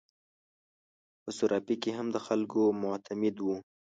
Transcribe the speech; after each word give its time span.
په 1.21 1.29
صرافي 1.37 1.75
کې 1.83 1.91
هم 1.97 2.07
د 2.11 2.17
خلکو 2.27 2.61
معتمد 2.83 3.35
وو. 3.41 3.55